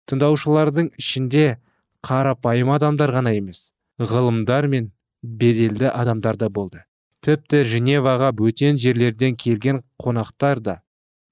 Тыңдаушылардың 0.08 0.92
ішінде 1.02 1.58
қарапайым 2.06 2.72
адамдар 2.76 3.14
ғана 3.16 3.34
емес 3.38 3.72
ғылымдар 4.00 4.68
мен 4.68 4.92
беделді 5.24 5.90
адамдар 5.90 6.38
да 6.38 6.50
болды. 6.50 6.86
Тіпті 7.22 7.64
женеваға 7.70 8.32
бөтен 8.34 8.80
жерлерден 8.82 9.36
келген 9.36 9.84
қонақтар 10.02 10.60
да 10.60 10.82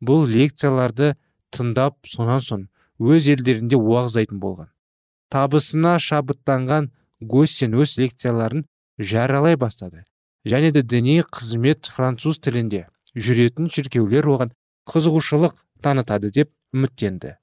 бұл 0.06 0.28
лекцияларды 0.30 1.16
тыңдап 1.56 1.98
сонан 2.06 2.44
соң 2.46 2.68
өз 3.00 3.30
елдерінде 3.34 3.78
уағыз 3.78 4.28
болған. 4.32 4.70
Табысына 5.30 5.98
шабыттанған 6.00 6.92
госсен 7.22 7.74
өз 7.74 7.98
лекцияларын 7.98 8.66
жаралай 9.00 9.56
бастады. 9.56 10.04
Және 10.46 10.72
де 10.72 10.84
діни 10.84 11.22
қызмет 11.24 11.90
француз 11.92 12.40
тілінде 12.40 12.86
жүретін 13.16 13.70
шіркеулер 13.72 14.28
оған 14.30 14.52
қызығушылық 14.90 15.56
танытады 15.84 16.32
деп 16.36 16.52
үміттенді. 16.76 17.36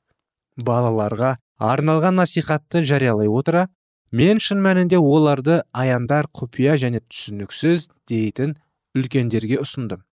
Балаларға 0.57 1.37
арналған 1.59 2.21
насихатты 2.21 2.83
жариялай 2.85 3.29
отыра 3.29 3.67
мен 4.13 4.41
шын 4.41 4.63
мәнінде 4.65 5.01
оларды 5.01 5.63
аяндар 5.73 6.29
құпия 6.33 6.77
және 6.81 7.03
түсініксіз 7.09 7.89
дейтін 8.09 8.57
үлкендерге 8.97 9.61
ұсындым. 9.61 10.05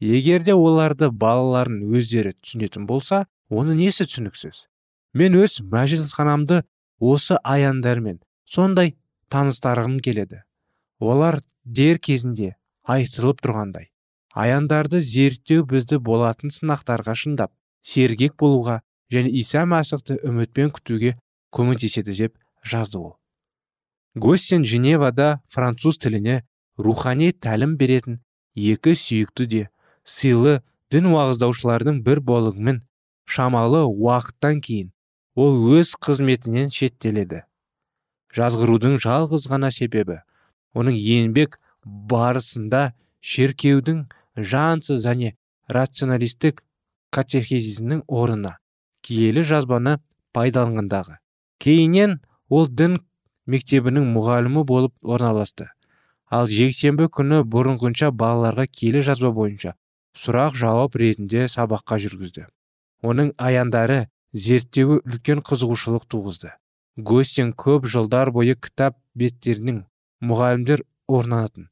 Егер 0.00 0.44
де 0.46 0.54
оларды 0.54 1.10
балаларын 1.10 1.80
өздері 1.88 2.34
түсінетін 2.38 2.86
болса 2.86 3.26
оны 3.50 3.74
несі 3.78 4.06
түсініксіз? 4.06 4.66
Мен 5.14 5.38
өз 5.38 5.60
мәжілісханамды 5.64 6.62
осы 7.00 7.38
аяндармен 7.42 8.20
сондай 8.44 8.94
таныстарғым 9.32 9.98
келеді. 10.04 10.44
Олар 11.00 11.40
дер 11.64 11.98
кезінде 11.98 12.54
айтылып 12.84 13.40
тұрғандай. 13.44 13.90
Аяндарды 14.34 15.00
зерттеу 15.00 15.64
бізді 15.66 15.98
болатын 16.04 16.52
сынақтарға 16.54 17.14
шындап 17.18 17.52
сергек 17.82 18.36
болуға 18.38 18.80
және 19.12 19.32
иса 19.40 19.64
мәсіхті 19.66 20.18
үмітпен 20.26 20.70
күтуге 20.74 21.16
көмектеседі 21.54 22.14
деп 22.18 22.36
жазды 22.62 22.98
ол. 22.98 23.16
Госсен 24.14 24.64
женевада 24.64 25.40
француз 25.48 25.98
тіліне 25.98 26.42
рухани 26.76 27.32
тәлім 27.32 27.76
беретін 27.80 28.20
екі 28.54 28.94
сүйікті 28.98 29.46
де 29.46 29.64
сыйлы 30.04 30.60
дін 30.92 31.10
уағыздаушылардың 31.12 32.02
бір 32.06 32.20
болығымен 32.30 32.82
шамалы 33.28 33.84
уақыттан 33.86 34.62
кейін 34.64 34.92
ол 35.38 35.58
өз 35.78 35.94
қызметінен 36.02 36.72
шеттеледі. 36.74 37.44
Жазғырудың 38.34 38.98
жалғыз 39.02 39.46
ғана 39.50 39.70
себебі 39.72 40.20
оның 40.74 40.96
еңбек 40.96 41.58
барысында 41.84 42.92
шеркеудің 43.20 44.04
жансыз 44.36 45.04
және 45.06 45.34
рационалистік 45.68 46.62
катехизисінің 47.14 48.04
орнына 48.08 48.56
киелі 49.02 49.42
жазбаны 49.42 49.98
пайдаланғандағы. 50.36 51.18
Кейіннен 51.58 52.18
ол 52.48 52.68
дін 52.68 52.98
мектебінің 53.48 54.06
мұғалімі 54.12 54.64
болып 54.68 54.94
орналасты. 55.02 55.70
Ал 56.28 56.46
жексенбі 56.52 57.08
күні 57.08 57.40
бұрынғынша 57.48 58.10
балаларға 58.12 58.66
келі 58.68 59.00
жазба 59.06 59.32
бойынша 59.32 59.74
сұрақ 60.18 60.56
жауап 60.60 60.96
ретінде 61.00 61.46
сабаққа 61.48 61.98
жүргізді. 62.04 62.44
Оның 63.02 63.32
аяндары 63.38 64.08
зерттеуі 64.32 65.00
үлкен 65.06 65.40
қызығушылық 65.46 66.04
туғызды. 66.10 66.52
Гостин 66.96 67.54
көп 67.54 67.86
жылдар 67.88 68.32
бойы 68.34 68.58
кітап 68.58 68.98
беттерінің 69.14 69.84
мұғалімдер 70.20 70.82
орнанатын. 71.06 71.68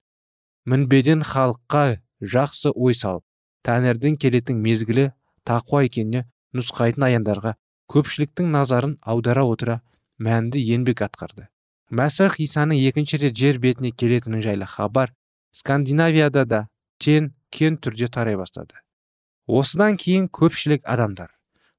мінбеден 0.66 1.22
халыққа 1.22 1.98
жақсы 2.22 2.70
ой 2.74 2.94
салып 2.94 3.24
тәңірдің 3.66 4.16
келетін 4.22 4.62
мезгілі 4.62 5.10
тақуа 5.46 5.84
екеніне 5.86 6.24
нұсқайтын 6.54 7.06
аяндарға 7.08 7.54
көпшіліктің 7.92 8.50
назарын 8.54 8.96
аудара 9.02 9.44
отыра 9.46 9.80
мәнді 10.18 10.62
еңбек 10.62 11.02
атқарды. 11.06 11.46
Мәсіх 11.90 12.40
исаның 12.42 12.78
екінші 12.88 13.20
рет 13.22 13.36
жер 13.38 13.58
бетіне 13.62 13.92
келетіні 13.92 14.42
жайлы 14.42 14.66
хабар 14.66 15.12
скандинавияда 15.52 16.44
да 16.44 16.68
тен 16.98 17.34
кен 17.50 17.78
түрде 17.78 18.08
тарай 18.10 18.36
бастады. 18.36 18.74
Осыдан 19.46 19.96
кейін 19.96 20.28
көпшілік 20.28 20.82
адамдар 20.82 21.30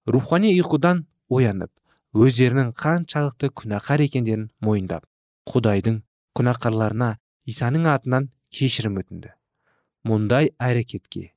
рухани 0.07 0.53
ұйқыдан 0.61 1.03
оянып 1.27 1.71
өздерінің 2.15 2.71
қаншалықты 2.79 3.51
күнәқар 3.51 4.03
екендерін 4.07 4.47
мойындап 4.63 5.03
құдайдың 5.51 6.01
күнәқарларына 6.37 7.15
исаның 7.49 7.87
атынан 7.89 8.29
кешірім 8.53 9.01
өтінді. 9.01 9.33
Мұндай 10.07 10.51
әрекетке 10.61 11.31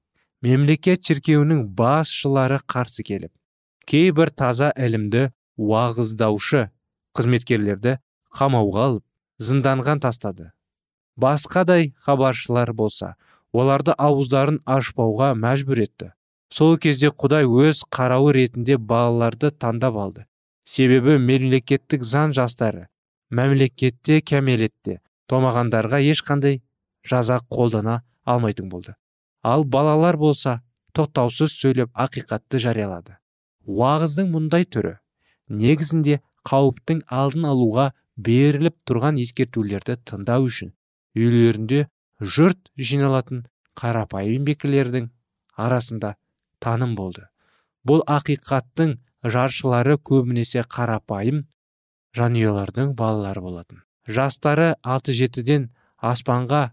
мемлекет 0.44 1.04
шіркеуінің 1.04 1.64
басшылары 1.76 2.60
қарсы 2.70 3.04
келіп 3.06 3.32
кейбір 3.90 4.30
таза 4.30 4.70
ілімді 4.76 5.30
уағыздаушы 5.60 6.68
қызметкерлерді 7.16 7.96
қамауға 8.36 8.86
алып 8.86 9.04
зынданған 9.42 10.00
тастады. 10.04 10.52
Басқадай 11.20 11.90
хабаршылар 12.06 12.72
болса 12.76 13.14
оларды 13.52 13.96
ауыздарын 13.98 14.60
ашпауға 14.64 15.32
мәжбүр 15.34 15.82
етті. 15.84 16.12
Сол 16.50 16.78
кезде 16.78 17.10
құдай 17.10 17.48
өз 17.48 17.82
қарауы 17.90 18.36
ретінде 18.36 18.78
балаларды 18.78 19.50
таңдап 19.50 19.98
алды. 19.98 20.24
Себебі 20.64 21.18
мемлекеттік 21.18 22.06
заң 22.06 22.34
жастары 22.36 22.88
мәмлекетте 23.30 24.20
кәмелетте 24.26 24.98
томағандарға 25.30 26.00
ешқандай 26.02 26.60
жаза 27.06 27.38
қолдана 27.50 28.00
алмайтын 28.24 28.68
болды. 28.68 28.94
Ал 29.42 29.64
балалар 29.64 30.16
болса 30.16 30.60
тоқтаусыз 30.94 31.54
сөйлеп 31.54 31.94
ақиқатты 31.94 32.58
жариялады. 32.58 33.16
Уағыздың 33.66 34.30
мұндай 34.34 34.66
түрі 34.66 34.96
негізінде 35.48 36.20
қауіптің 36.48 37.04
алдын 37.06 37.46
алуға 37.52 37.90
беріліп 38.16 38.76
тұрған 38.88 39.20
ескертулерді 39.22 39.96
тыңдау 40.08 40.48
үшін 40.48 40.72
үйлерінде 41.16 41.86
жұрт 42.20 42.70
жиналатын 42.76 43.44
қарапайым 43.78 44.44
бекілердің 44.48 45.08
арасында 45.56 46.16
таным 46.60 46.96
болды. 46.98 47.28
Бұл 47.86 48.02
ақиқаттың 48.06 48.98
жаршылары 49.24 49.96
көбінесе 49.96 50.64
қарапайым 50.68 51.44
жанұялардың 52.16 52.94
балалары 52.98 53.42
болатын. 53.44 53.82
Жастары 54.08 54.74
алты 54.82 55.14
жетіден 55.14 55.68
аспанға 56.02 56.70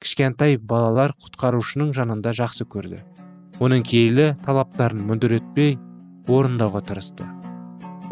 кішкентай 0.00 0.56
балалар 0.56 1.12
құтқарушының 1.20 1.92
жанында 1.96 2.32
жақсы 2.36 2.66
көрді. 2.72 3.02
Оның 3.60 3.84
киелі 3.88 4.34
талаптарын 4.44 5.02
мүдіретпей 5.08 5.76
орындауға 6.28 6.82
тырысты. 6.88 7.26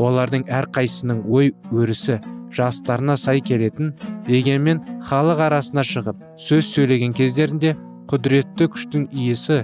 Олардың 0.00 0.46
әрқайсысының 0.50 1.22
ой 1.30 1.52
өрісі 1.72 2.18
жастарына 2.54 3.16
сай 3.20 3.40
келетін 3.44 3.92
дегенмен 4.26 4.83
халық 5.09 5.42
арасына 5.48 5.85
шығып 5.87 6.20
сөз 6.40 6.68
сөйлеген 6.74 7.14
кездерінде 7.16 7.74
құдіретті 8.11 8.68
күштің 8.74 9.09
иесі 9.12 9.62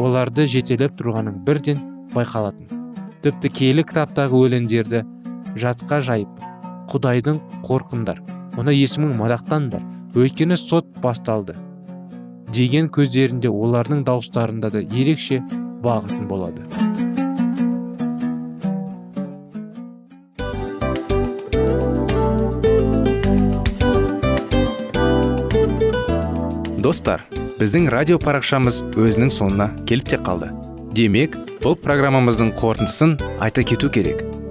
оларды 0.00 0.46
жетелеп 0.48 0.96
тұрғанын 0.98 1.40
бірден 1.46 1.80
байқалатын. 2.14 2.68
Тіпті 3.24 3.50
киелі 3.56 3.84
кітаптағы 3.88 4.38
өлеңдерді 4.46 5.02
жатқа 5.58 6.00
жайып 6.06 6.44
құдайдың 6.92 7.40
қорқыңдар 7.66 8.22
оны 8.60 8.74
есімін 8.76 9.16
мадақтаңдар 9.18 9.82
өйткені 10.18 10.58
сот 10.58 10.88
басталды 11.02 11.56
деген 12.52 12.90
көздерінде 12.90 13.50
олардың 13.50 14.04
дауыстарында 14.06 14.70
да 14.74 14.82
ерекше 14.82 15.40
бағытын 15.84 16.26
болады. 16.30 16.66
Достар 26.80 27.22
біздің 27.60 27.90
радио 27.92 28.18
парақшамыз 28.18 28.80
өзінің 28.98 29.30
соңына 29.36 29.68
келіп 29.86 30.10
те 30.10 30.18
қалды. 30.18 30.50
Демек 30.96 31.36
бұл 31.60 31.76
программамыздың 31.78 32.54
қорытындысын 32.58 33.14
айта 33.38 33.62
кету 33.62 33.92
керек. 33.92 34.29